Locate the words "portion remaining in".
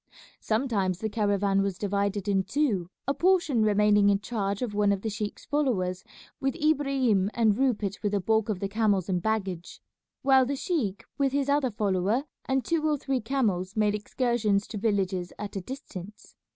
3.13-4.19